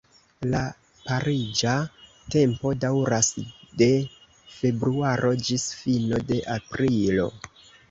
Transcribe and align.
La 0.51 0.59
pariĝa 1.09 1.73
tempo 2.37 2.71
daŭras 2.87 3.29
de 3.83 3.91
februaro 4.57 5.37
ĝis 5.51 5.69
fino 5.85 6.25
de 6.33 6.43
aprilo. 6.59 7.33